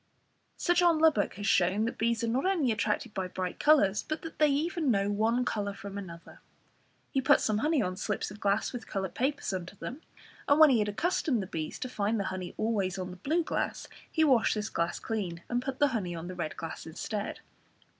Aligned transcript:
Sir 0.57 0.73
John 0.73 0.97
Lubbock 0.97 1.35
has 1.35 1.45
shown 1.45 1.85
that 1.85 1.99
bees 1.99 2.23
are 2.23 2.27
not 2.27 2.47
only 2.47 2.71
attracted 2.71 3.13
by 3.13 3.27
bright 3.27 3.59
colours, 3.59 4.01
but 4.01 4.23
that 4.23 4.39
they 4.39 4.47
even 4.47 4.89
know 4.89 5.11
one 5.11 5.45
colour 5.45 5.75
from 5.75 5.95
another. 5.95 6.41
He 7.11 7.21
put 7.21 7.39
some 7.39 7.59
honey 7.59 7.83
on 7.83 7.95
slips 7.95 8.31
of 8.31 8.39
glass 8.39 8.73
with 8.73 8.87
coloured 8.87 9.13
papers 9.13 9.53
under 9.53 9.75
them, 9.75 10.01
and 10.47 10.59
when 10.59 10.71
he 10.71 10.79
had 10.79 10.89
accustomed 10.89 11.43
the 11.43 11.45
bees 11.45 11.77
to 11.77 11.87
find 11.87 12.19
the 12.19 12.23
honey 12.33 12.55
always 12.57 12.97
on 12.97 13.11
the 13.11 13.17
blue 13.17 13.43
glass, 13.43 13.87
he 14.11 14.23
washed 14.23 14.55
this 14.55 14.69
glass 14.69 14.97
clean, 14.97 15.43
and 15.47 15.61
put 15.61 15.77
the 15.77 15.89
honey 15.89 16.15
on 16.15 16.27
the 16.27 16.33
red 16.33 16.57
glass 16.57 16.87
instead. 16.87 17.41